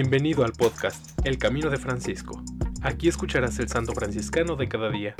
[0.00, 2.40] Bienvenido al podcast El Camino de Francisco.
[2.82, 5.16] Aquí escucharás el santo franciscano de cada día.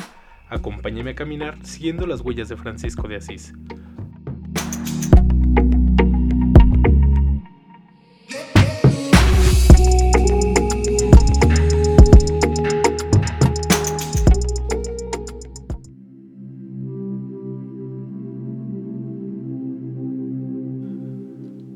[0.48, 3.54] Acompáñame a caminar siguiendo las huellas de Francisco de Asís.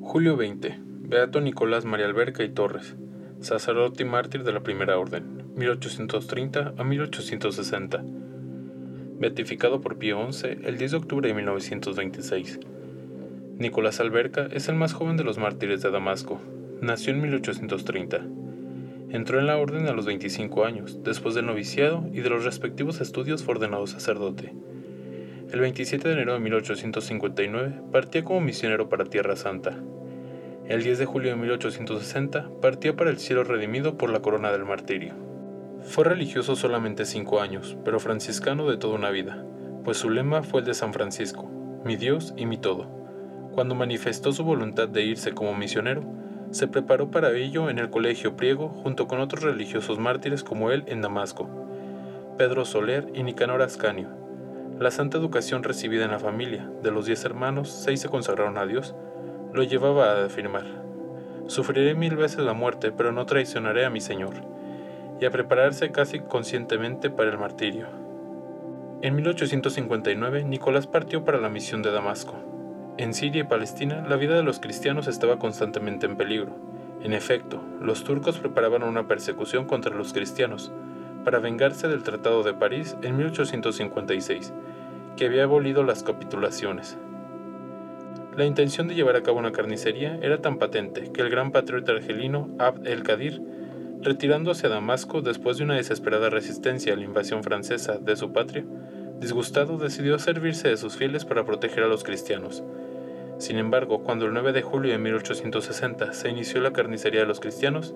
[0.03, 0.93] Julio 20.
[1.13, 2.97] Beato Nicolás María Alberca y Torres,
[3.43, 8.05] sacerdote y mártir de la Primera Orden, 1830 a 1860.
[9.19, 12.61] Beatificado por Pío XI el 10 de octubre de 1926.
[13.59, 16.41] Nicolás Alberca es el más joven de los mártires de Damasco.
[16.81, 18.21] Nació en 1830.
[19.11, 23.01] Entró en la orden a los 25 años, después del noviciado y de los respectivos
[23.01, 24.55] estudios fue ordenado sacerdote.
[25.53, 29.79] El 27 de enero de 1859 partía como misionero para Tierra Santa.
[30.73, 34.65] El 10 de julio de 1860 partió para el cielo redimido por la corona del
[34.65, 35.13] martirio.
[35.83, 39.45] Fue religioso solamente cinco años, pero franciscano de toda una vida,
[39.85, 41.47] pues su lema fue el de San Francisco,
[41.85, 42.87] mi Dios y mi todo.
[43.53, 46.05] Cuando manifestó su voluntad de irse como misionero,
[46.53, 50.85] se preparó para ello en el colegio Priego junto con otros religiosos mártires como él
[50.87, 51.51] en Damasco,
[52.39, 54.09] Pedro Soler y Nicanor Ascanio.
[54.81, 58.65] La santa educación recibida en la familia, de los diez hermanos, seis se consagraron a
[58.65, 58.95] Dios,
[59.53, 60.65] lo llevaba a afirmar,
[61.47, 64.35] sufriré mil veces la muerte, pero no traicionaré a mi Señor,
[65.21, 67.87] y a prepararse casi conscientemente para el martirio.
[69.03, 72.35] En 1859, Nicolás partió para la misión de Damasco.
[72.97, 76.57] En Siria y Palestina, la vida de los cristianos estaba constantemente en peligro.
[77.03, 80.73] En efecto, los turcos preparaban una persecución contra los cristianos,
[81.25, 84.53] para vengarse del Tratado de París en 1856,
[85.17, 86.97] que había abolido las capitulaciones.
[88.37, 91.93] La intención de llevar a cabo una carnicería era tan patente que el gran patriota
[91.93, 93.43] argelino Abd el-Qadir,
[94.01, 98.65] retirándose a Damasco después de una desesperada resistencia a la invasión francesa de su patria,
[99.21, 102.63] disgustado decidió servirse de sus fieles para proteger a los cristianos.
[103.37, 107.39] Sin embargo, cuando el 9 de julio de 1860 se inició la carnicería de los
[107.39, 107.95] cristianos,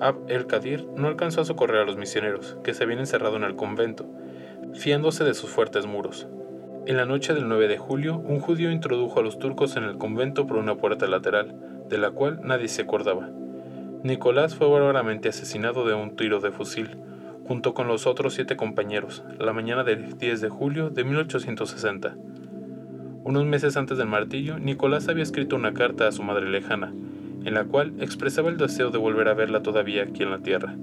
[0.00, 3.56] Abd el-Qadir no alcanzó a socorrer a los misioneros, que se habían encerrado en el
[3.56, 4.06] convento,
[4.74, 6.28] fiándose de sus fuertes muros.
[6.84, 9.98] En la noche del 9 de julio, un judío introdujo a los turcos en el
[9.98, 11.54] convento por una puerta lateral,
[11.88, 13.30] de la cual nadie se acordaba.
[14.02, 16.98] Nicolás fue bárbaramente asesinado de un tiro de fusil,
[17.46, 22.16] junto con los otros siete compañeros, la mañana del 10 de julio de 1860.
[23.22, 26.92] Unos meses antes del martillo, Nicolás había escrito una carta a su madre lejana,
[27.44, 30.74] en la cual expresaba el deseo de volver a verla todavía aquí en la tierra,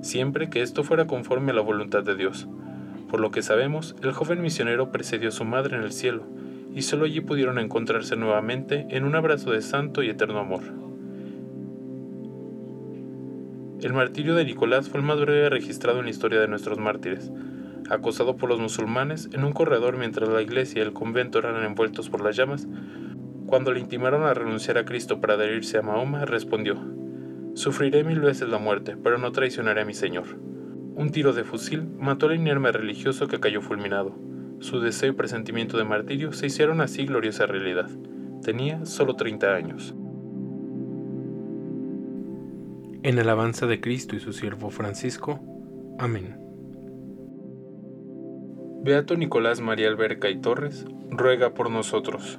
[0.00, 2.46] siempre que esto fuera conforme a la voluntad de Dios
[3.10, 6.22] por lo que sabemos, el joven misionero precedió a su madre en el cielo,
[6.72, 10.62] y solo allí pudieron encontrarse nuevamente en un abrazo de santo y eterno amor.
[13.82, 17.32] El martirio de Nicolás fue el más breve registrado en la historia de nuestros mártires.
[17.88, 22.10] Acosado por los musulmanes en un corredor mientras la iglesia y el convento eran envueltos
[22.10, 22.68] por las llamas,
[23.46, 26.76] cuando le intimaron a renunciar a Cristo para adherirse a Mahoma, respondió,
[27.54, 30.49] Sufriré mil veces la muerte, pero no traicionaré a mi Señor.
[31.00, 34.14] Un tiro de fusil mató al inerme religioso que cayó fulminado.
[34.58, 37.88] Su deseo y presentimiento de martirio se hicieron así gloriosa realidad.
[38.42, 39.94] Tenía solo 30 años.
[43.02, 45.40] En alabanza de Cristo y su siervo Francisco.
[45.98, 46.36] Amén.
[48.84, 52.38] Beato Nicolás María Alberca y Torres, ruega por nosotros.